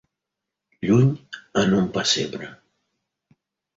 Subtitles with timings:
[0.87, 1.11] Lluny
[1.65, 2.51] en un pessebre.